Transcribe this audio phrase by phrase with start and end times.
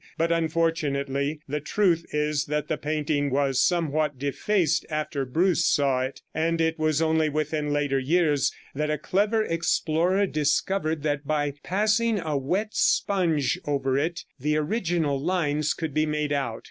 [0.17, 6.21] But, unfortunately, the truth is that the painting was somewhat defaced after Bruce saw it,
[6.33, 12.19] and it was only within later years that a clever explorer discovered that by passing
[12.19, 16.59] a wet sponge over it the original lines could be made out.